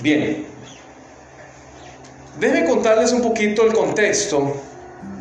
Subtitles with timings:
[0.00, 0.46] Bien,
[2.38, 4.54] déjenme contarles un poquito el contexto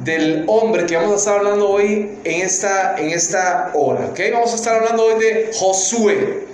[0.03, 4.13] del hombre que vamos a estar hablando hoy en esta, en esta hora.
[4.33, 6.45] Vamos a estar hablando hoy de Josué.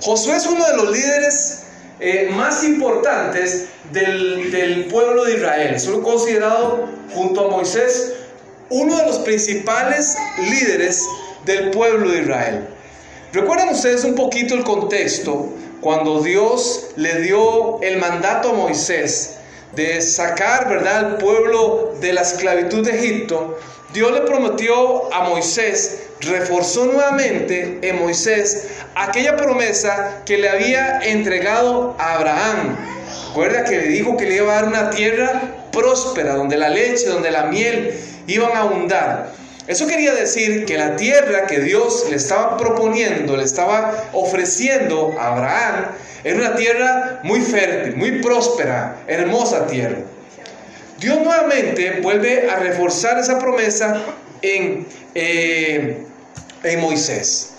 [0.00, 1.62] Josué es uno de los líderes
[2.00, 5.74] eh, más importantes del, del, pueblo de Israel.
[5.76, 8.12] Es considerado, junto a Moisés,
[8.70, 10.16] uno de los principales
[10.50, 11.04] líderes
[11.44, 12.68] del pueblo de Israel.
[13.32, 19.36] ¿Recuerdan ustedes un poquito el contexto cuando Dios le dio el mandato a Moisés
[19.74, 23.58] de sacar, ¿verdad?, al pueblo de la esclavitud de Egipto,
[23.92, 31.96] Dios le prometió a Moisés, reforzó nuevamente en Moisés aquella promesa que le había entregado
[31.98, 32.76] a Abraham.
[33.28, 35.40] Recuerda que le dijo que le iba a dar una tierra
[35.70, 39.32] próspera, donde la leche, donde la miel iban a abundar.
[39.68, 45.28] Eso quería decir que la tierra que Dios le estaba proponiendo, le estaba ofreciendo a
[45.28, 45.84] Abraham,
[46.24, 49.98] era una tierra muy fértil, muy próspera, hermosa tierra.
[50.98, 54.02] Dios nuevamente vuelve a reforzar esa promesa
[54.40, 55.98] en, eh,
[56.64, 57.50] en Moisés.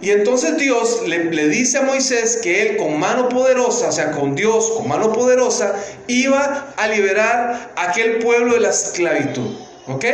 [0.00, 4.34] Y entonces Dios le, dice a Moisés que él con mano poderosa, o sea, con
[4.34, 5.76] Dios con mano poderosa,
[6.08, 9.56] iba a liberar a aquel pueblo de la esclavitud.
[9.86, 10.04] ¿Ok?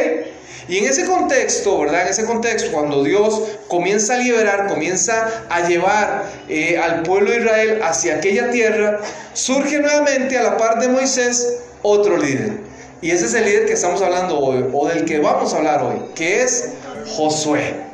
[0.69, 2.03] Y en ese contexto, ¿verdad?
[2.03, 7.39] En ese contexto, cuando Dios comienza a liberar, comienza a llevar eh, al pueblo de
[7.39, 9.01] Israel hacia aquella tierra,
[9.33, 12.61] surge nuevamente a la par de Moisés otro líder.
[13.01, 15.83] Y ese es el líder que estamos hablando hoy, o del que vamos a hablar
[15.83, 16.71] hoy, que es
[17.07, 17.89] Josué.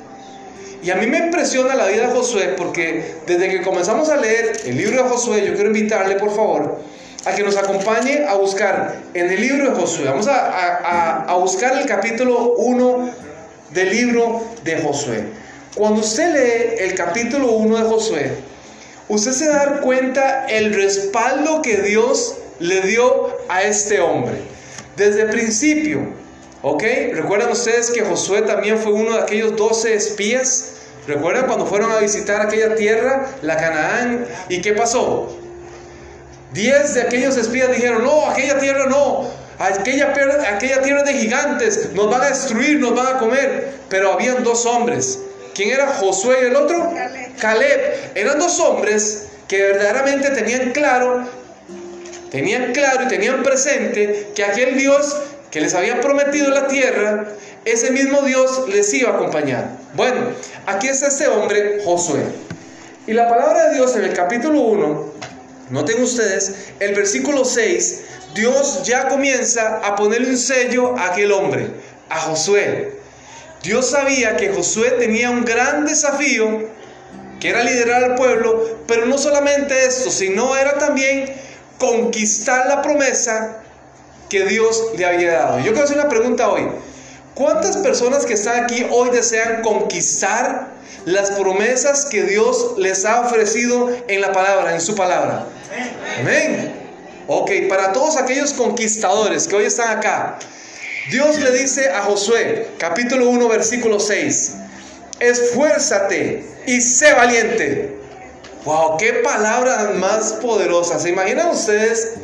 [0.82, 4.52] Y a mí me impresiona la vida de Josué porque desde que comenzamos a leer
[4.66, 6.78] el libro de Josué, yo quiero invitarle por favor
[7.24, 10.04] a que nos acompañe a buscar en el libro de Josué.
[10.06, 13.10] Vamos a, buscar el capítulo 1
[13.70, 15.24] del libro de Josué.
[15.74, 18.32] Cuando usted lee el capítulo 1 de Josué,
[19.08, 24.36] usted se da cuenta el respaldo que Dios le dio a este hombre.
[24.96, 26.00] Desde el principio,
[26.62, 26.82] ¿ok?
[27.14, 30.72] ¿Recuerdan ustedes que Josué también fue uno de aquellos 12 espías?
[31.06, 34.26] ¿Recuerdan cuando fueron a visitar aquella tierra, la Canaán?
[34.48, 35.43] ¿Y qué pasó?
[36.54, 39.28] Diez de aquellos espías dijeron, no, aquella tierra no,
[39.58, 40.14] aquella,
[40.54, 43.74] aquella tierra de gigantes, nos van a destruir, nos van a comer.
[43.88, 45.18] Pero habían dos hombres.
[45.52, 46.92] ¿Quién era Josué y el otro?
[46.94, 47.36] Caleb.
[47.40, 47.94] Caleb.
[48.14, 51.26] Eran dos hombres que verdaderamente tenían claro,
[52.30, 55.16] tenían claro y tenían presente que aquel Dios
[55.50, 57.26] que les había prometido la tierra,
[57.64, 59.70] ese mismo Dios les iba a acompañar.
[59.94, 60.28] Bueno,
[60.66, 62.22] aquí está este hombre, Josué.
[63.08, 65.33] Y la palabra de Dios en el capítulo 1
[65.74, 68.02] Noten ustedes, el versículo 6,
[68.32, 71.68] Dios ya comienza a ponerle un sello a aquel hombre,
[72.08, 73.00] a Josué.
[73.60, 76.68] Dios sabía que Josué tenía un gran desafío,
[77.40, 81.34] que era liderar al pueblo, pero no solamente esto, sino era también
[81.76, 83.64] conquistar la promesa
[84.28, 85.58] que Dios le había dado.
[85.58, 86.68] Yo quiero hacer una pregunta hoy.
[87.34, 90.68] ¿Cuántas personas que están aquí hoy desean conquistar
[91.04, 95.48] las promesas que Dios les ha ofrecido en la palabra, en su palabra?
[96.20, 96.72] Amén.
[97.26, 100.38] Ok, para todos aquellos conquistadores que hoy están acá,
[101.10, 104.54] Dios le dice a Josué, capítulo 1, versículo 6,
[105.20, 107.98] esfuérzate y sé valiente.
[108.64, 111.02] Wow, qué palabras más poderosas.
[111.02, 112.14] ¿Se imaginan ustedes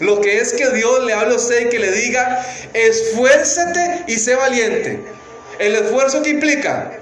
[0.00, 4.16] lo que es que Dios le hable a usted y que le diga, esfuérzate y
[4.16, 5.00] sé valiente?
[5.58, 6.98] El esfuerzo que implica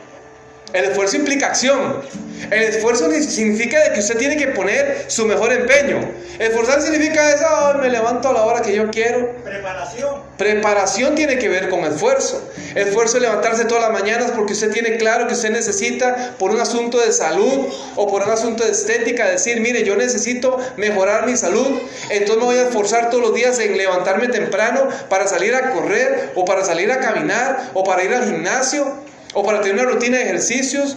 [0.75, 2.03] el esfuerzo implica acción.
[2.51, 6.01] El esfuerzo significa que usted tiene que poner su mejor empeño.
[6.39, 9.37] Esforzar significa eso, me levanto a la hora que yo quiero.
[9.45, 10.23] Preparación.
[10.37, 12.51] Preparación tiene que ver con esfuerzo.
[12.75, 16.61] Esfuerzo es levantarse todas las mañanas porque usted tiene claro que usted necesita por un
[16.61, 21.37] asunto de salud o por un asunto de estética decir, mire, yo necesito mejorar mi
[21.37, 21.81] salud.
[22.11, 26.33] Entonces me voy a esforzar todos los días en levantarme temprano para salir a correr
[26.35, 29.04] o para salir a caminar o para ir al gimnasio
[29.35, 30.97] o para tener una rutina de ejercicios.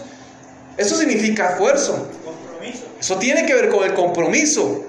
[0.76, 2.08] Eso significa esfuerzo.
[3.00, 4.84] Eso tiene que ver con el compromiso.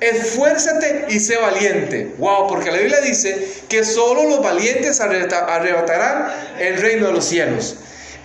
[0.00, 2.14] Esfuérzate y sé valiente.
[2.18, 6.28] Wow, porque la Biblia dice que solo los valientes arrebatarán
[6.58, 7.76] el reino de los cielos.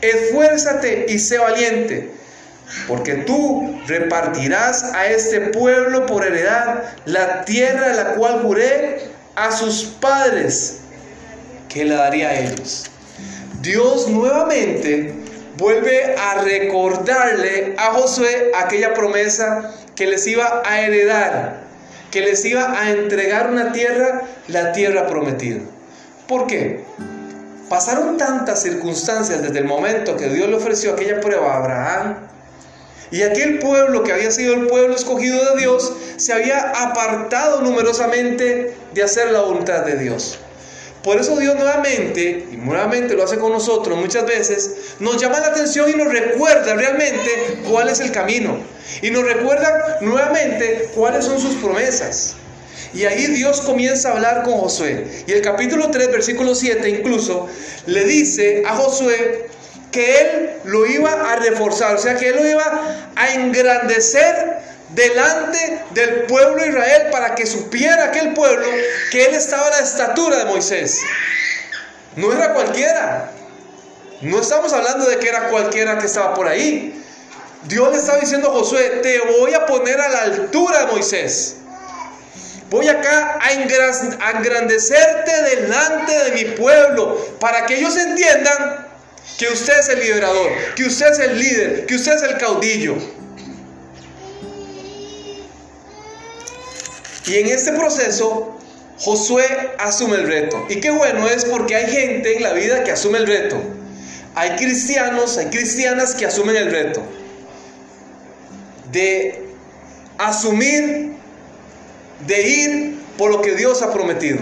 [0.02, 2.12] Esfuérzate y sé valiente,
[2.88, 9.52] porque tú repartirás a este pueblo por heredad la tierra de la cual juré a
[9.52, 10.78] sus padres
[11.70, 12.86] que la daría a ellos.
[13.66, 15.12] Dios nuevamente
[15.58, 21.64] vuelve a recordarle a Josué aquella promesa que les iba a heredar,
[22.12, 25.62] que les iba a entregar una tierra, la tierra prometida.
[26.28, 26.84] ¿Por qué?
[27.68, 32.18] Pasaron tantas circunstancias desde el momento que Dios le ofreció aquella prueba a Abraham,
[33.10, 38.76] Y aquel pueblo que había sido el pueblo escogido de Dios se había apartado numerosamente
[38.94, 40.40] de hacer la voluntad de Dios.
[41.06, 45.50] Por eso Dios nuevamente, y nuevamente lo hace con nosotros muchas veces, nos llama la
[45.50, 48.58] atención y nos recuerda realmente cuál es el camino.
[49.04, 52.34] Y nos recuerda nuevamente cuáles son sus promesas.
[52.96, 55.06] Y ahí Dios comienza a hablar con Josué.
[55.28, 57.48] Y el capítulo 3, versículo 7 incluso,
[57.86, 59.46] le dice a Josué
[59.92, 64.58] que él lo iba a reforzar, o sea, que él lo iba a engrandecer
[64.96, 68.66] delante del pueblo de Israel para que supiera aquel pueblo
[69.12, 71.02] que él estaba a la estatura de Moisés.
[72.16, 73.32] No era cualquiera.
[74.22, 77.04] No estamos hablando de que era cualquiera que estaba por ahí.
[77.64, 81.58] Dios le estaba diciendo a Josué, te voy a poner a la altura de Moisés.
[82.70, 88.88] Voy acá a engrandecerte delante de mi pueblo para que ellos entiendan
[89.38, 92.96] que usted es el liberador, que usted es el líder, que usted es el caudillo.
[97.28, 98.56] Y en este proceso,
[99.00, 99.46] Josué
[99.80, 100.66] asume el reto.
[100.70, 103.58] Y qué bueno es porque hay gente en la vida que asume el reto.
[104.36, 107.02] Hay cristianos, hay cristianas que asumen el reto
[108.96, 109.44] de
[110.18, 111.12] asumir,
[112.26, 114.40] de ir por lo que Dios ha prometido.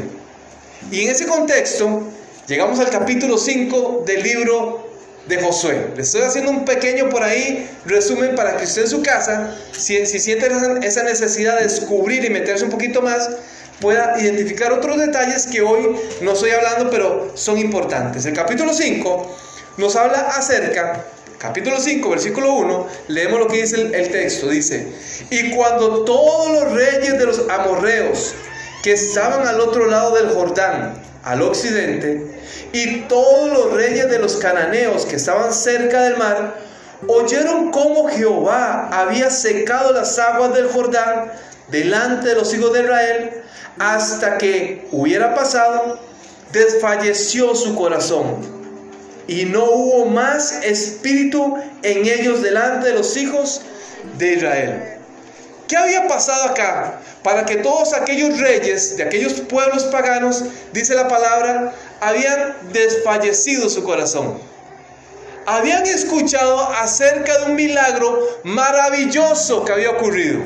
[0.91, 2.03] Y en ese contexto,
[2.47, 4.82] llegamos al capítulo 5 del libro
[5.27, 5.87] de Josué.
[5.95, 10.05] Le estoy haciendo un pequeño por ahí resumen para que usted en su casa, si,
[10.05, 10.47] si siente
[10.81, 13.29] esa necesidad de descubrir y meterse un poquito más,
[13.79, 18.25] pueda identificar otros detalles que hoy no estoy hablando, pero son importantes.
[18.25, 19.37] El capítulo 5
[19.77, 21.05] nos habla acerca,
[21.37, 24.87] capítulo 5, versículo 1, leemos lo que dice el texto, dice,
[25.29, 28.33] y cuando todos los reyes de los amorreos
[28.83, 32.39] que estaban al otro lado del Jordán, al occidente,
[32.73, 36.55] y todos los reyes de los cananeos que estaban cerca del mar,
[37.07, 41.31] oyeron cómo Jehová había secado las aguas del Jordán
[41.69, 43.43] delante de los hijos de Israel,
[43.79, 45.99] hasta que hubiera pasado,
[46.51, 48.63] desfalleció su corazón.
[49.27, 53.61] Y no hubo más espíritu en ellos delante de los hijos
[54.17, 54.83] de Israel.
[55.67, 56.99] ¿Qué había pasado acá?
[57.23, 60.43] Para que todos aquellos reyes de aquellos pueblos paganos,
[60.73, 64.39] dice la palabra, habían desfallecido su corazón.
[65.45, 70.41] Habían escuchado acerca de un milagro maravilloso que había ocurrido.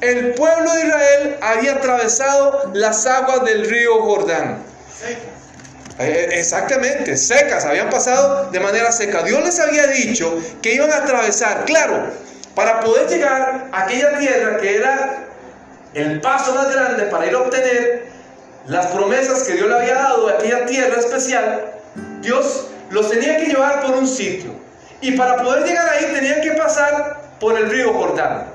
[0.00, 4.62] El pueblo de Israel había atravesado las aguas del río Jordán.
[5.98, 9.22] Eh, exactamente, secas, habían pasado de manera seca.
[9.22, 12.10] Dios les había dicho que iban a atravesar, claro,
[12.54, 15.25] para poder llegar a aquella tierra que era
[15.94, 18.06] el paso más grande para ir a obtener
[18.66, 21.72] las promesas que Dios le había dado de aquella tierra especial,
[22.20, 24.50] Dios los tenía que llevar por un sitio.
[25.00, 28.46] Y para poder llegar ahí tenían que pasar por el río Jordán.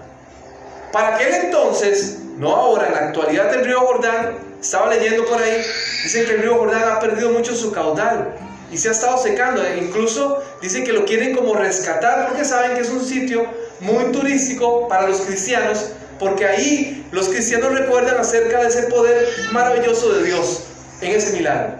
[0.92, 5.64] Para aquel entonces, no ahora, en la actualidad del río Jordán, estaba leyendo por ahí,
[6.04, 8.36] dicen que el río Jordán ha perdido mucho su caudal
[8.72, 9.64] y se ha estado secando.
[9.64, 13.46] E incluso dicen que lo quieren como rescatar porque saben que es un sitio
[13.80, 15.92] muy turístico para los cristianos,
[16.22, 20.66] porque ahí los cristianos recuerdan acerca de ese poder maravilloso de Dios
[21.02, 21.74] en ese milagro.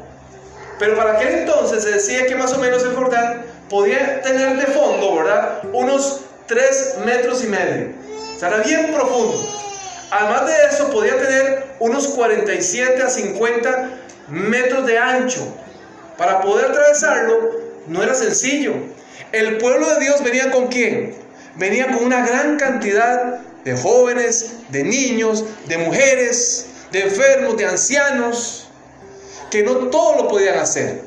[0.80, 4.66] Pero para aquel entonces se decía que más o menos el Jordán podía tener de
[4.74, 5.62] fondo, ¿verdad?
[5.72, 7.90] Unos 3 metros y medio.
[8.36, 9.48] O sea, era bien profundo.
[10.10, 13.90] Además de eso, podía tener unos 47 a 50
[14.30, 15.56] metros de ancho.
[16.18, 17.52] Para poder atravesarlo
[17.86, 18.74] no era sencillo.
[19.32, 21.22] El pueblo de Dios venía con quién?
[21.56, 28.68] venía con una gran cantidad de jóvenes, de niños, de mujeres, de enfermos, de ancianos,
[29.50, 31.02] que no todo lo podían hacer.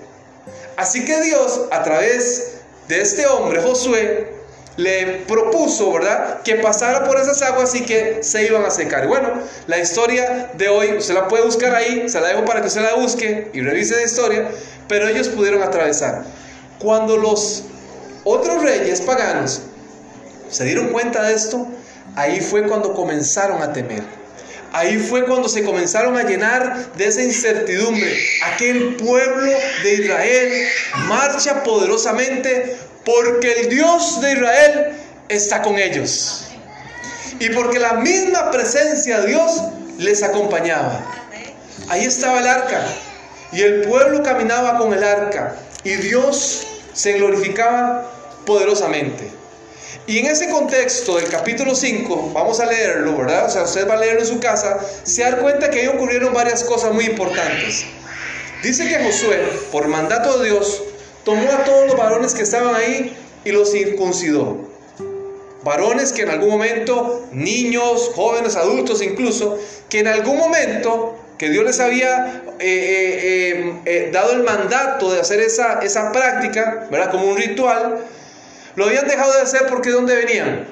[0.76, 2.56] Así que Dios, a través
[2.88, 4.32] de este hombre, Josué,
[4.76, 9.06] le propuso, ¿verdad?, que pasara por esas aguas y que se iban a secar.
[9.06, 9.30] bueno,
[9.68, 12.82] la historia de hoy, usted la puede buscar ahí, se la dejo para que usted
[12.82, 14.50] la busque y revise la historia,
[14.88, 16.25] pero ellos pudieron atravesar.
[16.80, 17.62] Cuando los
[18.25, 19.62] otros reyes paganos
[20.54, 21.66] ¿Se dieron cuenta de esto?
[22.16, 24.02] Ahí fue cuando comenzaron a temer.
[24.73, 28.18] Ahí fue cuando se comenzaron a llenar de esa incertidumbre.
[28.52, 29.52] Aquel pueblo
[29.83, 30.68] de Israel
[31.06, 34.92] marcha poderosamente porque el Dios de Israel
[35.28, 36.47] está con ellos.
[37.38, 39.62] Y porque la misma presencia de Dios
[39.99, 41.04] les acompañaba.
[41.88, 42.83] Ahí estaba el arca.
[43.52, 45.54] Y el pueblo caminaba con el arca.
[45.85, 48.11] Y Dios se glorificaba
[48.44, 49.30] poderosamente.
[50.06, 53.46] Y en ese contexto del capítulo 5, vamos a leerlo, ¿verdad?
[53.46, 56.34] O sea, usted va a leerlo en su casa, se da cuenta que ahí ocurrieron
[56.34, 57.87] varias cosas muy importantes.
[58.62, 60.82] Dice que Josué, por mandato de Dios,
[61.25, 64.68] tomó a todos los varones que estaban ahí y los circuncidó.
[65.62, 69.58] varones que en algún momento, niños, jóvenes, adultos incluso,
[69.88, 75.20] que en algún momento que Dios les había eh, eh, eh, dado el mandato de
[75.20, 77.11] hacer esa, esa práctica, ¿verdad?
[77.11, 78.04] Como un ritual,
[78.76, 80.66] lo habían dejado de hacer porque ¿de dónde venían?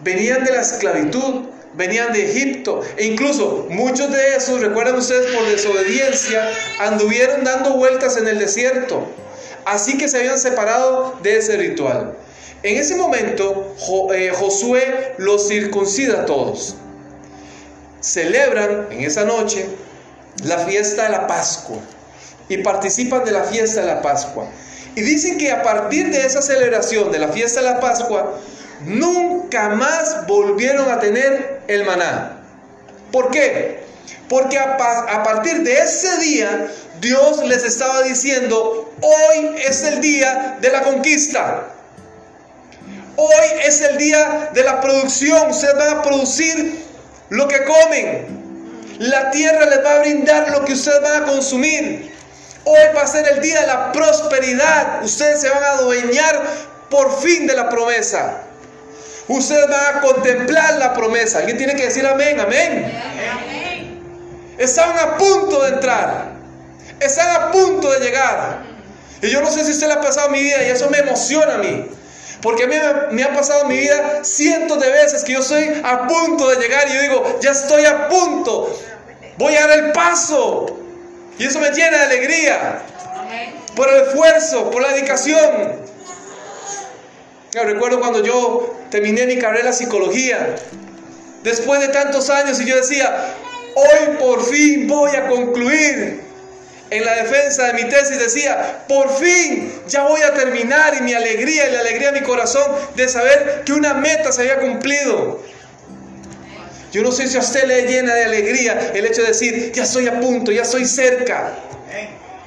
[0.00, 2.82] Venían de la esclavitud, venían de Egipto.
[2.96, 6.48] E incluso muchos de esos, recuerden ustedes, por desobediencia,
[6.80, 9.06] anduvieron dando vueltas en el desierto.
[9.64, 12.14] Así que se habían separado de ese ritual.
[12.62, 16.76] En ese momento, Josué los circuncida a todos
[18.02, 19.64] celebran en esa noche
[20.44, 21.78] la fiesta de la Pascua
[22.48, 24.46] y participan de la fiesta de la Pascua.
[24.94, 28.38] Y dicen que a partir de esa celebración de la fiesta de la Pascua,
[28.84, 32.42] nunca más volvieron a tener el maná.
[33.10, 33.82] ¿Por qué?
[34.28, 34.76] Porque a,
[35.24, 36.68] partir de ese día
[37.00, 41.68] Dios les estaba diciendo, hoy es el día de la conquista.
[43.16, 45.50] Hoy es el día de la producción.
[45.50, 46.82] Usted va a producir
[47.28, 48.42] lo que comen.
[48.98, 52.11] La tierra les va a brindar lo que ustedes van a consumir.
[52.64, 55.02] Hoy va a ser el día de la prosperidad.
[55.02, 56.42] Ustedes se van a adueñar
[56.88, 58.42] por fin de la promesa.
[59.28, 61.38] Ustedes van a contemplar la promesa.
[61.38, 62.92] Alguien tiene que decir amén, amén.
[64.58, 66.32] Estaban a punto de entrar.
[67.00, 68.62] Están a punto de llegar.
[69.22, 71.54] Y yo no sé si usted le ha pasado mi vida y eso me emociona
[71.54, 71.86] a mí.
[72.42, 72.74] Porque a mí
[73.12, 76.88] me, ha pasado mi vida cientos de veces que yo estoy a punto de llegar
[76.88, 78.76] y yo digo, ya estoy a punto,
[79.38, 80.81] voy a dar el paso.
[81.42, 82.82] Y eso me llena de alegría.
[83.74, 85.72] Por el esfuerzo, por la dedicación.
[87.52, 90.54] Yo recuerdo cuando yo terminé mi carrera de psicología,
[91.42, 93.34] después de tantos años, y yo decía,
[93.74, 96.22] hoy por fin voy a concluir
[96.90, 101.14] en la defensa de mi tesis decía, por fin ya voy a terminar y mi
[101.14, 105.42] alegría y la alegría de mi corazón de saber que una meta se había cumplido.
[106.92, 109.84] Yo no sé si a usted le llena de alegría el hecho de decir, ya
[109.84, 111.54] estoy a punto, ya estoy cerca,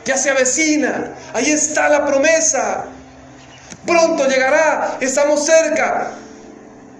[0.06, 2.86] ya se avecina, ahí está la promesa,
[3.88, 6.12] pronto llegará, estamos cerca.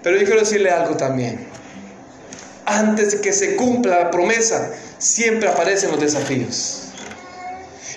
[0.02, 1.46] Pero yo quiero decirle algo también.
[2.64, 6.82] Antes de que se cumpla la promesa, siempre aparecen los desafíos.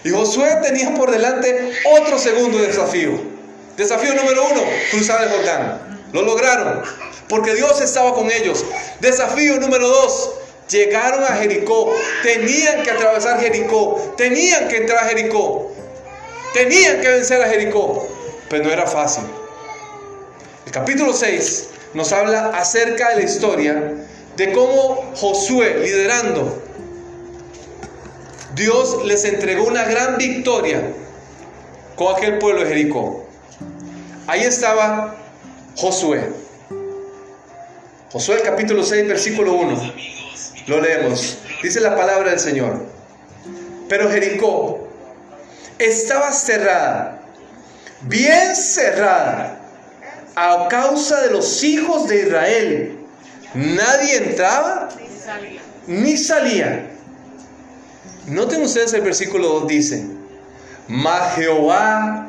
[0.03, 3.19] Y Josué tenía por delante otro segundo desafío.
[3.75, 5.98] Desafío número uno, cruzar el Jordán.
[6.13, 6.81] Lo lograron,
[7.27, 8.65] porque Dios estaba con ellos.
[8.99, 10.31] Desafío número dos,
[10.69, 11.93] llegaron a Jericó.
[12.23, 14.13] Tenían que atravesar Jericó.
[14.17, 15.71] Tenían que entrar a Jericó.
[16.53, 18.07] Tenían que vencer a Jericó.
[18.49, 19.23] Pero no era fácil.
[20.65, 23.93] El capítulo 6 nos habla acerca de la historia
[24.35, 26.69] de cómo Josué, liderando
[28.59, 30.81] Dios les entregó una gran victoria
[31.95, 33.25] con aquel pueblo de Jericó.
[34.27, 35.15] Ahí estaba
[35.75, 36.31] Josué.
[38.11, 39.93] Josué capítulo 6, versículo 1.
[40.67, 41.37] Lo leemos.
[41.61, 42.83] Dice la palabra del Señor.
[43.87, 44.87] Pero Jericó
[45.79, 47.21] estaba cerrada,
[48.01, 49.59] bien cerrada,
[50.35, 52.99] a causa de los hijos de Israel.
[53.53, 54.89] Nadie entraba
[55.87, 56.91] ni salía.
[58.27, 60.05] Noten ustedes el versículo 2 dice,
[60.87, 62.27] Mas Jehová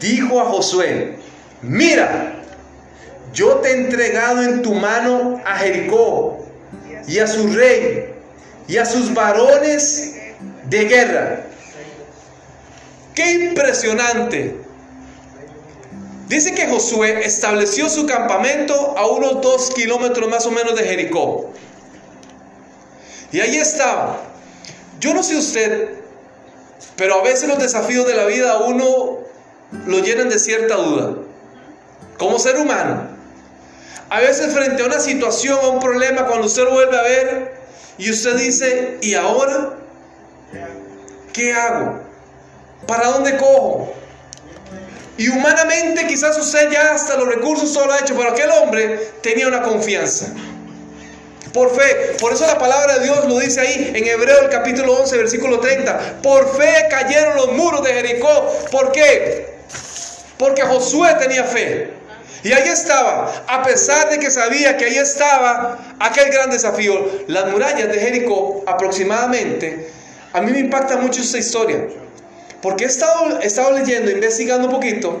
[0.00, 1.19] dijo a Josué,
[1.62, 2.34] mira,
[3.32, 6.46] yo te he entregado en tu mano a Jericó
[7.06, 8.14] y a su rey
[8.66, 10.14] y a sus varones
[10.64, 11.46] de guerra.
[13.14, 14.56] Qué impresionante.
[16.28, 21.52] Dice que Josué estableció su campamento a unos dos kilómetros más o menos de Jericó.
[23.32, 24.30] Y ahí estaba
[25.00, 25.88] yo no sé usted,
[26.96, 29.20] pero a veces los desafíos de la vida a uno
[29.86, 31.16] lo llenan de cierta duda.
[32.20, 33.08] Como ser humano.
[34.10, 37.54] A veces frente a una situación, a un problema, cuando usted lo vuelve a ver
[37.96, 39.70] y usted dice, ¿y ahora?
[41.32, 41.98] ¿Qué hago?
[42.86, 43.94] ¿Para dónde cojo?
[45.16, 49.48] Y humanamente quizás usted ya hasta los recursos solo ha hecho, pero aquel hombre tenía
[49.48, 50.26] una confianza.
[51.54, 52.16] Por fe.
[52.20, 55.58] Por eso la palabra de Dios lo dice ahí en Hebreo el capítulo 11, versículo
[55.58, 56.20] 30.
[56.22, 58.58] Por fe cayeron los muros de Jericó.
[58.70, 59.54] ¿Por qué?
[60.36, 61.99] Porque Josué tenía fe.
[62.42, 66.94] Y ahí estaba, a pesar de que sabía que ahí estaba aquel gran desafío,
[67.26, 69.90] las murallas de Jericó aproximadamente,
[70.32, 71.86] a mí me impacta mucho esta historia,
[72.62, 75.20] porque he estado, he estado leyendo, investigando un poquito,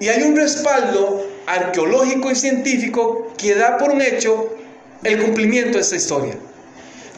[0.00, 4.56] y hay un respaldo arqueológico y científico que da por un hecho
[5.04, 6.34] el cumplimiento de esta historia.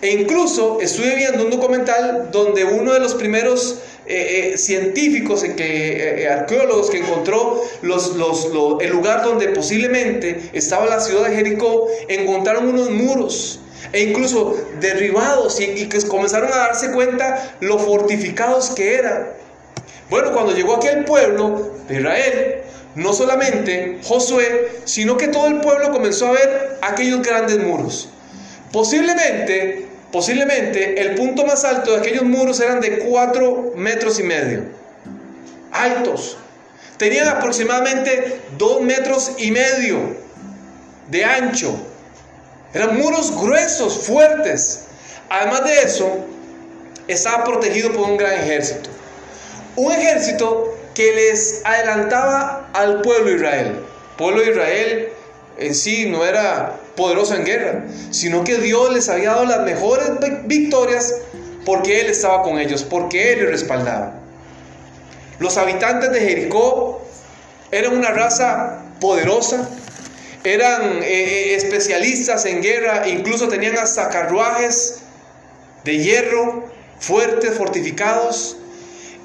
[0.00, 3.78] E incluso estuve viendo un documental donde uno de los primeros
[4.10, 10.98] eh, eh, científicos, en que, eh, arqueólogos que encontró el lugar donde posiblemente estaba la
[10.98, 13.60] ciudad de Jericó, encontraron unos muros
[13.92, 19.28] e incluso derribados y, y que comenzaron a darse cuenta lo fortificados que eran.
[20.08, 22.62] Bueno, cuando llegó aquí el pueblo de Israel,
[22.94, 28.08] no solamente Josué, sino que todo el pueblo comenzó a ver aquellos grandes muros.
[28.72, 34.64] Posiblemente, posiblemente el punto más alto de aquellos muros eran de cuatro metros y medio.
[35.72, 36.38] Altos.
[36.96, 40.16] Tenían aproximadamente dos metros y medio
[41.08, 41.76] de ancho.
[42.74, 44.84] Eran muros gruesos, fuertes.
[45.30, 46.26] Además de eso,
[47.06, 48.90] estaba protegido por un gran ejército.
[49.76, 53.66] Un ejército que les adelantaba al pueblo de Israel.
[53.66, 55.08] El pueblo de Israel
[55.58, 60.10] en sí no era poderoso en guerra, sino que Dios les había dado las mejores
[60.44, 61.14] victorias
[61.64, 64.20] porque Él estaba con ellos, porque Él les respaldaba.
[65.38, 67.00] Los habitantes de Jericó
[67.70, 69.68] eran una raza poderosa,
[70.42, 75.00] eran eh, eh, especialistas en guerra, incluso tenían hasta carruajes
[75.84, 76.64] de hierro
[76.98, 78.56] fuertes, fortificados.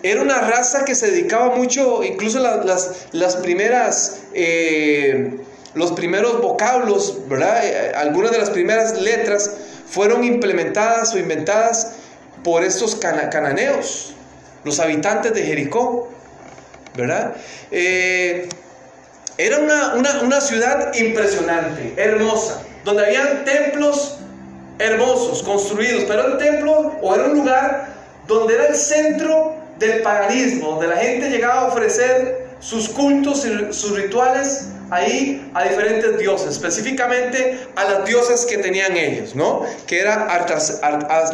[0.03, 5.39] Era una raza que se dedicaba mucho, incluso las, las, primeras, eh,
[5.73, 7.65] los primeros vocablos, ¿verdad?
[7.65, 9.51] Eh, algunas de las primeras letras
[9.87, 11.93] fueron implementadas o inventadas
[12.43, 14.13] por estos cananeos,
[14.63, 16.09] los habitantes de Jericó,
[16.95, 17.35] ¿verdad?
[17.71, 18.49] Eh,
[19.37, 24.19] era una, una, una, ciudad impresionante, hermosa, donde habían templos
[24.77, 27.87] hermosos, construidos, pero el templo o era un lugar
[28.27, 33.73] donde era el centro del paganismo, donde la gente llegaba a ofrecer sus cultos y
[33.73, 39.63] sus rituales ahí a diferentes dioses, específicamente a las diosas que tenían ellos, ¿no?
[39.87, 40.27] Que era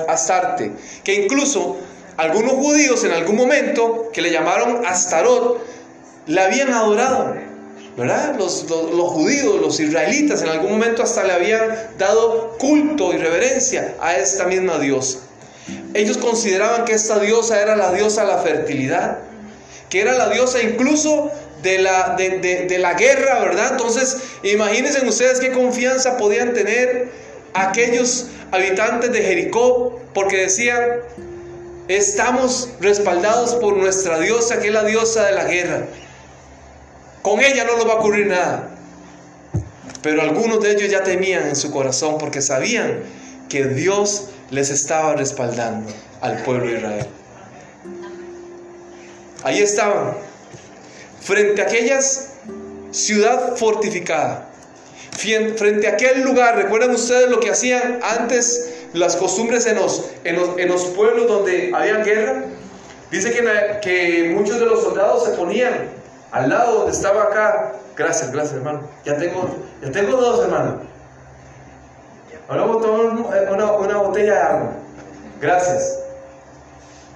[0.08, 0.72] Astarte,
[1.04, 1.78] que incluso
[2.18, 5.64] algunos judíos en algún momento, que le llamaron Astarot,
[6.28, 7.36] la habían adorado,
[7.96, 8.36] ¿verdad?
[8.38, 11.62] Los, los, judíos, los israelitas, en algún momento hasta le habían
[11.98, 15.20] dado culto y reverencia a esta misma diosa.
[15.94, 19.20] Ellos consideraban que esta diosa era la diosa de la fertilidad,
[19.90, 23.72] que era la diosa incluso de la, de, la guerra, ¿verdad?
[23.72, 27.10] Entonces, imagínense ustedes qué confianza podían tener
[27.54, 31.02] aquellos habitantes de Jericó, porque decían,
[31.88, 35.86] estamos respaldados por nuestra diosa, que es la diosa de la guerra.
[37.22, 38.70] Con ella no nos va a ocurrir nada.
[40.02, 43.02] Pero algunos de ellos ya temían en su corazón porque sabían
[43.50, 45.92] que Dios les estaba respaldando
[46.22, 47.08] al pueblo de Israel.
[49.44, 50.16] Ahí estaban,
[51.22, 52.00] frente a aquella
[52.92, 54.50] ciudad fortificada,
[55.12, 56.56] frente a aquel lugar.
[56.56, 61.98] ¿Recuerdan ustedes lo que hacían antes las costumbres en los, en los, pueblos donde había
[61.98, 62.46] guerra?
[63.12, 65.90] Dice que, que muchos de los soldados se ponían
[66.32, 67.74] al lado donde estaba acá.
[67.96, 68.82] Gracias, gracias hermano.
[69.06, 69.50] Ya tengo,
[69.82, 70.76] ya tengo dos hermanos.
[72.48, 74.72] Ahora voy a tomar una, una botella de agua.
[75.40, 76.00] Gracias.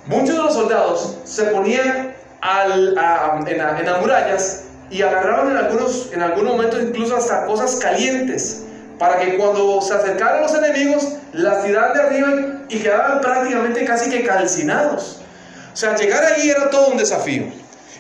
[0.06, 2.98] Muchos de los soldados se ponían al,
[3.48, 8.64] en, las murallas y agarraban en algunos, en algunos momentos incluso hasta cosas calientes
[9.00, 14.10] para que cuando se acercaran los enemigos las tiraran de arriba y quedaban prácticamente casi
[14.10, 15.22] que calcinados.
[15.74, 17.46] O sea, llegar ahí era todo un desafío.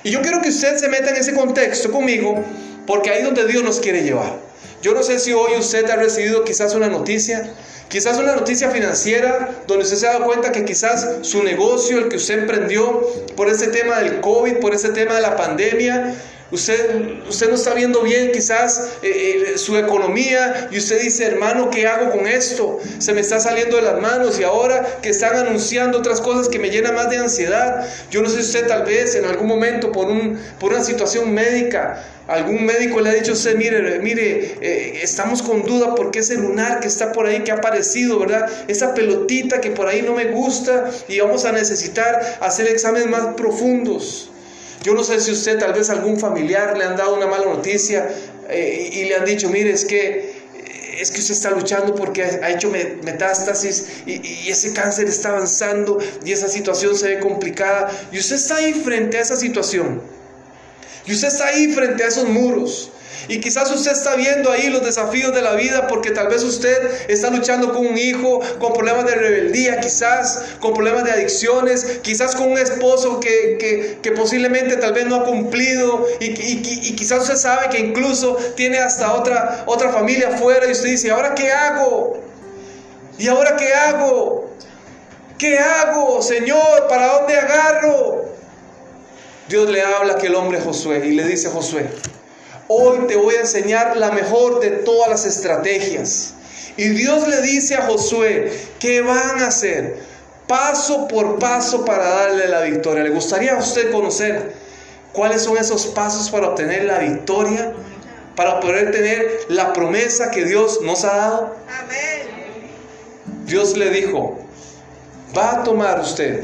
[0.03, 2.43] Y yo quiero que usted se meta en ese contexto conmigo
[2.85, 4.33] porque ahí es donde Dios nos quiere llevar.
[4.81, 7.49] Yo no sé si hoy usted ha recibido quizás una noticia,
[7.93, 12.09] quizás una noticia financiera donde usted se ha dado cuenta que quizás su negocio, el
[12.09, 16.15] que usted emprendió por ese tema del COVID, por ese tema de la pandemia,
[16.53, 21.71] Usted, usted no está viendo bien quizás eh, eh, su economía y usted dice, hermano,
[21.71, 22.79] ¿qué hago con esto?
[22.99, 26.59] Se me está saliendo de las manos y ahora que están anunciando otras cosas que
[26.59, 27.89] me llenan más de ansiedad.
[28.11, 31.33] Yo no sé si usted tal vez en algún momento por, un, por una situación
[31.33, 36.19] médica, algún médico le ha dicho a usted, mire, mire, eh, estamos con duda porque
[36.19, 38.47] ese lunar que está por ahí, que ha aparecido, ¿verdad?
[38.67, 43.33] Esa pelotita que por ahí no me gusta y vamos a necesitar hacer exámenes más
[43.33, 44.29] profundos.
[44.83, 48.13] Yo no sé si usted, tal vez algún familiar le han dado una mala noticia
[48.49, 50.43] eh, y le han dicho, mire, es que
[50.99, 56.31] es que usted está luchando porque ha hecho metástasis y, ese cáncer está avanzando y
[56.31, 57.89] esa situación se ve complicada.
[58.11, 60.01] Y usted está ahí frente a esa situación.
[61.05, 62.89] Y usted está ahí frente a esos muros.
[63.27, 67.09] Y quizás usted está viendo ahí los desafíos de la vida porque tal vez usted
[67.09, 72.35] está luchando con un hijo, con problemas de rebeldía, quizás con problemas de adicciones, quizás
[72.35, 77.69] con un esposo que, posiblemente tal vez no ha cumplido y, y, quizás usted sabe
[77.69, 82.17] que incluso tiene hasta otra, otra familia afuera y usted dice, ¿ahora qué hago?
[83.17, 84.49] ¿Y ahora qué hago?
[85.37, 86.87] ¿Qué hago, Señor?
[86.89, 88.25] ¿Para dónde agarro?
[89.53, 91.85] Dios le habla a aquel hombre Josué y le dice a Josué,
[92.67, 96.33] hoy te voy a enseñar la mejor de todas las estrategias.
[96.75, 99.99] Y Dios le dice a Josué, ¿qué van a hacer?
[100.47, 103.03] Paso por paso para darle la victoria.
[103.03, 104.53] ¿Le gustaría a usted conocer
[105.11, 107.73] cuáles son esos pasos para obtener la victoria?
[108.35, 111.55] Para poder tener la promesa que Dios nos ha dado.
[113.45, 114.35] Dios le dijo,
[115.37, 116.43] va a tomar usted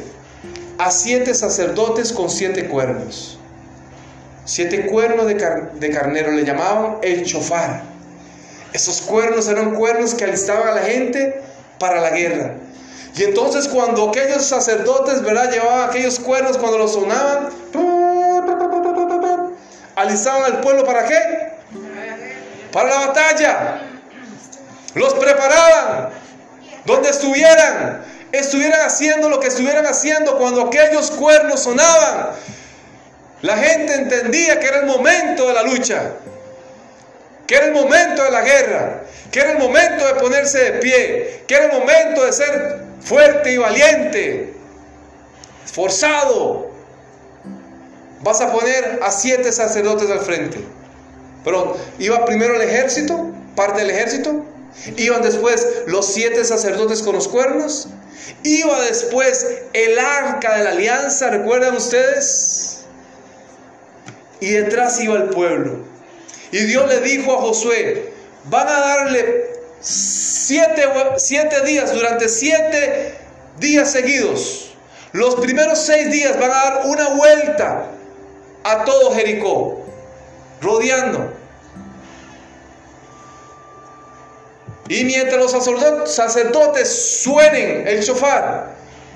[0.80, 3.38] a siete sacerdotes con siete cuernos.
[4.46, 7.84] Siete cuernos de, de carnero le llamaban el chofar.
[8.72, 11.42] Esos cuernos eran cuernos que alistaban a la gente
[11.80, 12.56] para la guerra.
[13.16, 15.52] Y entonces cuando aquellos sacerdotes, ¿verdad?
[15.52, 17.50] Llevaban aquellos cuernos cuando los sonaban,
[19.96, 21.20] alistaban al pueblo para qué?
[22.72, 23.82] Para la batalla.
[24.96, 26.10] Los preparaban
[26.86, 32.32] donde estuvieran estuvieran haciendo lo que estuvieran haciendo cuando aquellos cuernos sonaban,
[33.42, 36.14] la gente entendía que era el momento de la lucha,
[37.48, 41.44] que era el momento de la guerra, que era el momento de ponerse de pie,
[41.48, 44.54] que era el momento de ser fuerte y valiente,
[45.66, 46.70] esforzado.
[48.22, 50.60] Vas a poner a siete sacerdotes al frente.
[51.44, 54.44] Pero iba primero el ejército, parte del ejército,
[54.98, 57.88] iban después los siete sacerdotes con los cuernos,
[58.44, 62.82] Iba después el arca de la alianza, ¿recuerdan ustedes?
[64.40, 65.86] Y detrás iba el pueblo.
[66.52, 68.14] Y Dios le dijo a Josué,
[68.46, 69.46] van a darle
[69.82, 70.84] siete,
[71.18, 73.16] siete días, durante siete
[73.60, 74.74] días seguidos.
[75.12, 77.88] Los primeros seis días van a dar una vuelta
[78.64, 79.86] a todo Jericó,
[80.62, 81.39] rodeando.
[84.90, 88.72] Y mientras los sacerdotes suenen el chofar,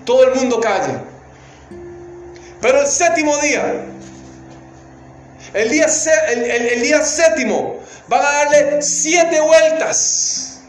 [0.05, 1.01] todo el mundo calla.
[2.61, 3.83] Pero el séptimo día,
[5.53, 5.87] el día,
[6.27, 10.59] el, día séptimo, van a darle siete vueltas,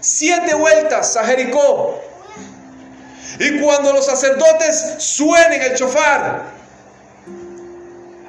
[0.00, 2.00] siete vueltas a Jericó.
[3.40, 6.42] Y cuando los sacerdotes suenen el chofar,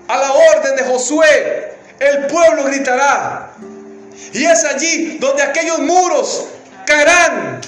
[0.08, 3.52] a la orden de Josué, el pueblo gritará,
[4.34, 6.47] y es allí donde aquellos muros
[6.86, 7.62] caerán.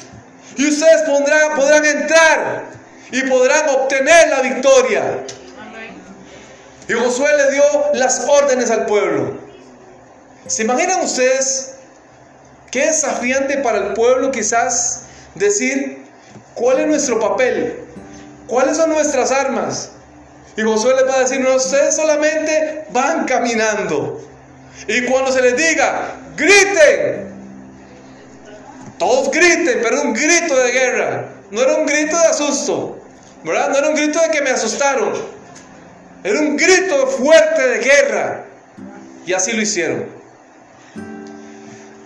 [0.58, 2.64] Y ustedes podrán, entrar
[3.12, 5.24] y podrán obtener la victoria.
[6.88, 9.38] Y Josué le dio las órdenes al pueblo.
[10.48, 11.76] ¿Se imaginan ustedes
[12.72, 15.04] qué desafiante para el pueblo quizás
[15.34, 16.06] decir
[16.54, 17.84] cuál es nuestro papel?
[18.48, 19.90] ¿Cuáles son nuestras armas?
[20.56, 24.22] Y Josué les va a decir, no, ustedes solamente van caminando.
[24.88, 27.34] Y cuando se les diga, griten.
[28.98, 31.30] Todos griten, pero un grito de guerra.
[31.52, 32.98] No era un grito de asusto,
[33.44, 33.70] ¿verdad?
[33.70, 35.14] No era un grito de que me asustaron.
[36.24, 38.46] Era un grito fuerte de guerra.
[39.26, 40.06] Y así lo hicieron.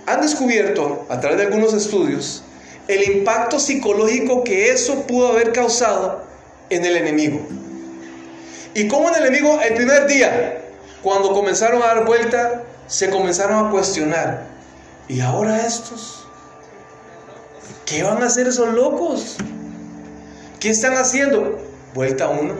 [0.06, 2.44] Han descubierto, a través de algunos estudios,
[2.88, 6.24] el impacto psicológico que eso pudo haber causado
[6.70, 7.39] en el enemigo.
[8.74, 10.62] Y cómo el enemigo, el primer día,
[11.04, 14.43] cuando comenzaron a dar vuelta, se comenzaron a cuestionar.
[15.08, 16.28] ¿Y ahora estos?
[17.86, 19.38] ¿Qué van a hacer esos locos?
[20.60, 21.60] ¿Qué están haciendo?
[21.93, 22.54] Vuelta uno.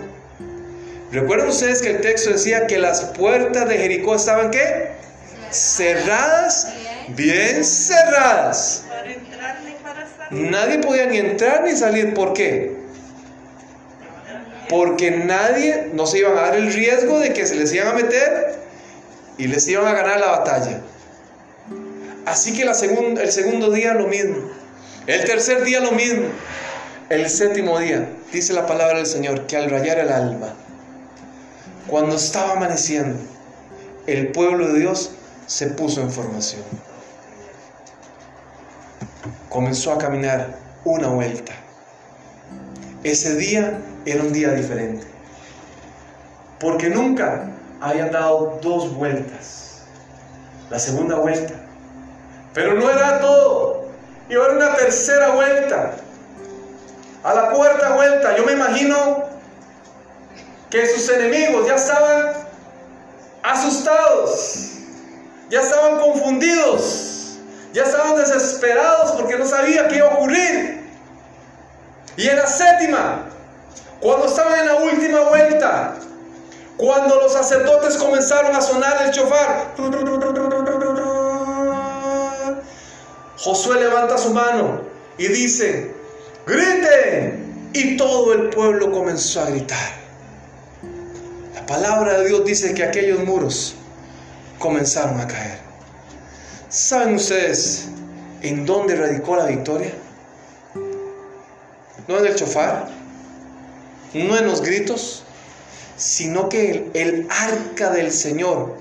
[1.12, 4.92] ¿Recuerdan ustedes que el texto decía que las puertas de Jericó estaban qué?
[5.52, 6.74] Cerradas,
[7.10, 8.86] bien cerradas.
[10.30, 12.14] Nadie podía ni entrar ni salir.
[12.14, 12.78] ¿Por qué?
[14.70, 17.94] Porque nadie, no se iban a dar el riesgo de que se les iban a
[17.94, 18.59] meter
[19.40, 20.82] y les iban a ganar la batalla.
[22.26, 24.38] Así que el segundo día lo mismo,
[25.08, 26.28] el tercer día lo mismo,
[27.10, 30.54] el séptimo día, dice la palabra del Señor, que al rayar el alba,
[31.88, 33.18] cuando estaba amaneciendo,
[34.06, 35.12] el pueblo de Dios
[35.48, 36.62] se puso en formación.
[39.48, 41.54] Comenzó a caminar una vuelta.
[43.04, 45.08] Ese día era un día diferente.
[46.60, 47.50] Porque nunca
[47.82, 49.82] habían dado dos vueltas.
[50.70, 51.54] La segunda vuelta.
[52.54, 53.86] Pero no era todo.
[54.30, 55.96] Iba a una tercera vuelta.
[57.24, 59.24] A la cuarta vuelta, yo me imagino
[60.70, 62.34] que sus enemigos ya estaban
[63.44, 64.70] asustados,
[65.50, 67.40] ya estaban confundidos,
[67.74, 70.88] ya estaban desesperados porque no sabía qué iba a ocurrir.
[72.16, 73.26] Y en la séptima,
[74.00, 75.96] cuando estaban en la última vuelta,
[76.80, 79.76] cuando los sacerdotes comenzaron a sonar el chofar,
[83.38, 84.80] Josué levanta su mano
[85.18, 85.94] y dice,
[86.48, 89.92] griten, Y todo el pueblo comenzó a gritar.
[91.54, 93.76] La palabra de Dios dice que aquellos muros
[94.58, 95.60] comenzaron a caer.
[96.70, 97.90] ¿Saben ustedes
[98.42, 99.92] en dónde radicó la victoria?
[102.08, 102.88] No en el chofar,
[104.14, 105.26] no en los gritos,
[106.00, 108.76] sino que el, el arca del Señor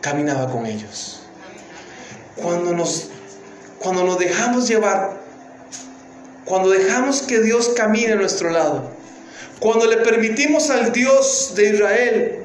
[0.00, 1.22] caminaba con ellos.
[2.36, 3.08] Cuando nos,
[3.80, 5.18] cuando nos dejamos llevar,
[6.44, 8.90] cuando dejamos que Dios camine a nuestro lado,
[9.58, 12.38] cuando le permitimos al Dios de Israel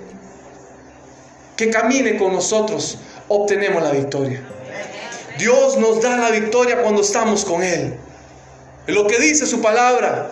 [1.57, 4.41] que camine con nosotros, obtenemos la victoria.
[5.37, 7.95] Dios nos da la victoria cuando estamos con Él.
[8.87, 10.31] Lo que dice su palabra.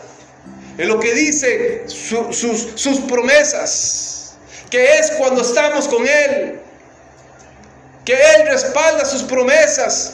[0.77, 4.33] Es lo que dice sus, sus promesas.
[4.69, 6.59] Que es cuando estamos con Él.
[8.05, 10.13] Que Él respalda sus promesas.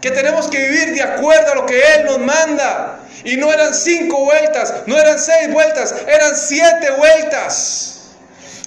[0.00, 3.00] Que tenemos que vivir de acuerdo a lo que Él nos manda.
[3.24, 7.94] Y no eran cinco vueltas, no eran seis vueltas, eran siete vueltas.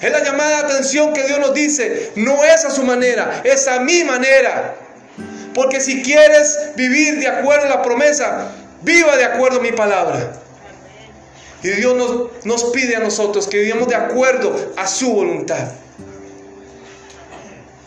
[0.02, 3.68] Es la llamada de atención que Dios nos dice, no es a su manera, es
[3.68, 4.76] a mi manera.
[5.54, 10.34] Porque si quieres vivir de acuerdo a la promesa, viva de acuerdo a mi palabra.
[11.64, 15.72] Y Dios nos, nos pide a nosotros que vivamos de acuerdo a su voluntad.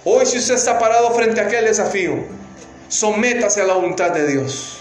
[0.04, 2.16] Hoy si usted está parado frente a aquel desafío,
[2.88, 4.78] sométase a la voluntad de Dios.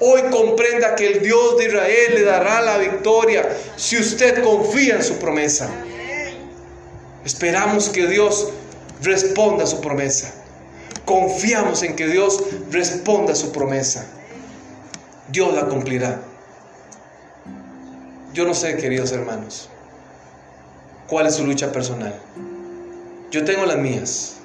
[0.00, 5.04] Hoy comprenda que el Dios de Israel le dará la victoria si usted confía en
[5.04, 5.70] su promesa.
[7.24, 8.48] Esperamos que Dios
[9.00, 10.34] responda a su promesa.
[11.04, 14.06] Confiamos en que Dios responda a su promesa.
[15.28, 16.31] Dios la cumplirá.
[18.32, 19.68] Yo no sé, queridos hermanos,
[21.06, 22.14] cuál es su lucha personal.
[23.30, 24.36] Yo tengo las mías.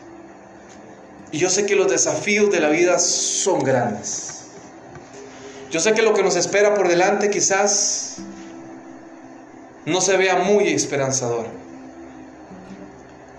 [1.31, 4.45] Y yo sé que los desafíos de la vida son grandes.
[5.71, 8.17] Yo sé que lo que nos espera por delante quizás
[9.85, 11.47] no se vea muy esperanzador.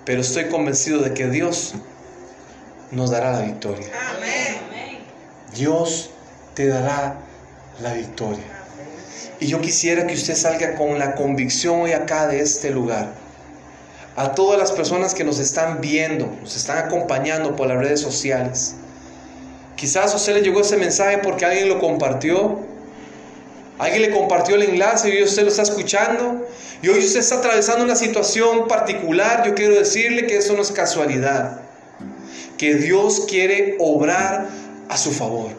[0.04, 1.74] Pero estoy convencido de que Dios
[2.90, 3.88] nos dará la victoria.
[5.54, 6.10] Dios
[6.54, 7.18] te dará
[7.80, 8.57] la victoria.
[9.40, 13.12] Y yo quisiera que usted salga con la convicción hoy acá de este lugar.
[14.16, 18.74] A todas las personas que nos están viendo, nos están acompañando por las redes sociales.
[19.76, 22.58] Quizás a usted le llegó ese mensaje porque alguien lo compartió.
[23.78, 26.44] Alguien le compartió el enlace y usted lo está escuchando.
[26.82, 29.44] Y hoy usted está atravesando una situación particular.
[29.46, 31.60] Yo quiero decirle que eso no es casualidad.
[32.56, 34.48] Que Dios quiere obrar
[34.88, 35.52] a su favor.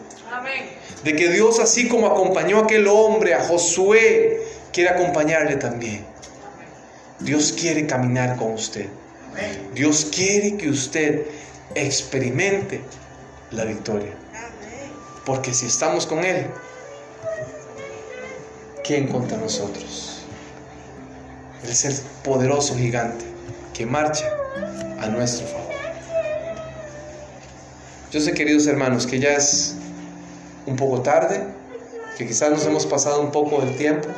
[1.04, 6.04] De que Dios, así como acompañó a aquel hombre, a Josué, quiere acompañarle también.
[7.20, 8.86] Dios quiere caminar con usted.
[9.74, 11.26] Dios quiere que usted
[11.74, 12.80] experimente
[13.50, 14.12] la victoria.
[15.24, 16.46] Porque si estamos con Él,
[18.84, 20.24] ¿quién contra nosotros?
[21.62, 23.24] El poderoso gigante
[23.74, 24.30] que marcha
[25.00, 25.70] a nuestro favor.
[28.10, 29.76] Yo sé, queridos hermanos, que ya es
[30.66, 31.42] un poco tarde,
[32.16, 34.08] que quizás nos hemos pasado un poco del tiempo,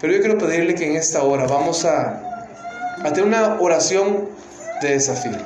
[0.00, 2.46] pero yo quiero pedirle que en esta hora vamos a,
[3.02, 4.28] a tener una oración
[4.80, 5.36] de desafío.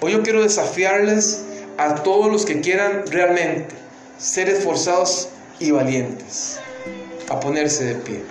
[0.00, 1.44] Hoy yo quiero desafiarles
[1.78, 3.74] a todos los que quieran realmente
[4.18, 5.28] ser esforzados
[5.60, 6.58] y valientes
[7.28, 8.22] a ponerse de pie.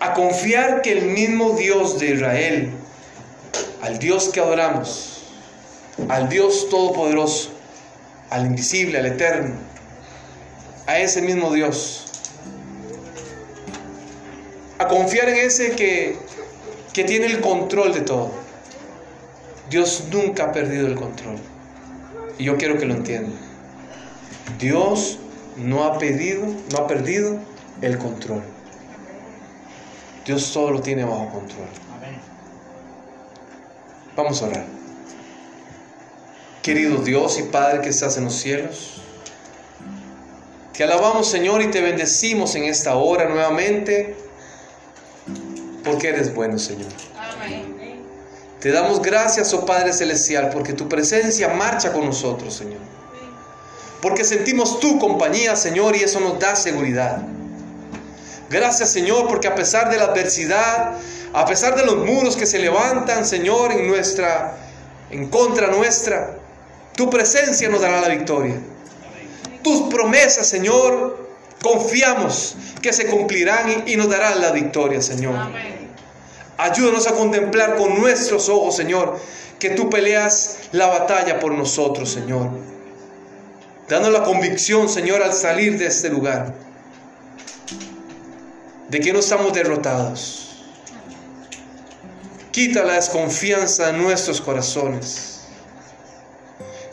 [0.00, 2.70] A confiar que el mismo Dios de Israel,
[3.80, 5.22] al Dios que adoramos,
[6.08, 7.53] al Dios todopoderoso,
[8.34, 9.54] al invisible, al eterno,
[10.86, 12.04] a ese mismo Dios.
[14.78, 16.16] A confiar en ese que,
[16.92, 18.44] que tiene el control de todo
[19.70, 21.36] Dios nunca ha perdido el control.
[22.38, 23.34] Y yo quiero que lo entiendan.
[24.58, 25.18] Dios
[25.56, 27.38] no ha pedido, no ha perdido
[27.80, 28.42] el control.
[30.26, 31.68] Dios todo lo tiene bajo control.
[34.16, 34.83] Vamos a orar.
[36.64, 38.94] Querido Dios y Padre que estás en los cielos,
[40.74, 44.16] te alabamos Señor y te bendecimos en esta hora nuevamente
[45.84, 46.88] porque eres bueno Señor.
[48.60, 52.80] Te damos gracias, oh Padre Celestial, porque tu presencia marcha con nosotros, Señor.
[54.00, 57.26] Porque sentimos tu compañía, Señor, y eso nos da seguridad.
[58.48, 60.94] Gracias, Señor, porque a pesar de la adversidad,
[61.34, 64.56] a pesar de los muros que se levantan, Señor, en nuestra
[65.10, 66.38] en contra nuestra,
[66.96, 68.60] tu presencia nos dará la victoria.
[69.62, 71.28] Tus promesas, Señor,
[71.62, 75.34] confiamos que se cumplirán y, nos darán la victoria, Señor.
[76.56, 79.18] Ayúdanos a contemplar con nuestros ojos, Señor,
[79.58, 82.50] que tú peleas la batalla por nosotros, Señor.
[83.88, 86.54] Dando la convicción, Señor, al salir de este lugar,
[88.88, 90.40] de que no estamos derrotados.
[92.52, 95.33] Quita la desconfianza de nuestros corazones.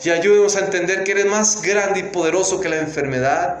[0.04, 3.58] Y ayúdenos a entender que eres más grande y poderoso que la enfermedad.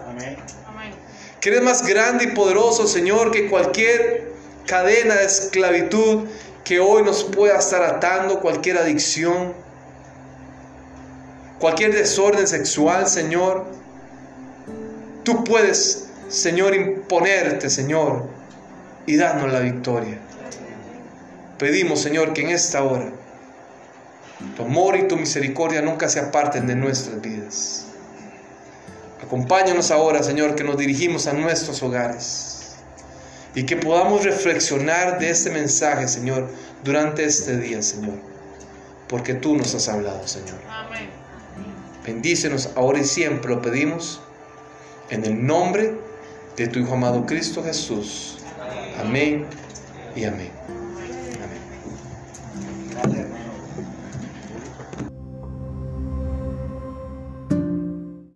[1.40, 4.32] Que eres más grande y poderoso, Señor, que cualquier
[4.66, 6.24] cadena de esclavitud
[6.64, 9.54] que hoy nos pueda estar atando, cualquier adicción,
[11.58, 13.64] cualquier desorden sexual, Señor.
[15.24, 18.24] Tú puedes, Señor, imponerte, Señor,
[19.06, 20.18] y darnos la victoria.
[21.58, 23.12] Pedimos, Señor, que en esta hora
[24.56, 27.86] tu amor y tu misericordia nunca se aparten de nuestras vidas.
[29.24, 32.74] Acompáñanos ahora, Señor, que nos dirigimos a nuestros hogares
[33.54, 36.48] y que podamos reflexionar de este mensaje, Señor,
[36.84, 38.14] durante este día, Señor,
[39.08, 40.58] porque tú nos has hablado, Señor.
[40.68, 41.08] Amén.
[42.04, 44.20] Bendícenos ahora y siempre, lo pedimos,
[45.10, 45.94] en el nombre
[46.56, 48.38] de tu Hijo amado Cristo Jesús.
[48.98, 49.46] Amén
[50.16, 50.50] y amén.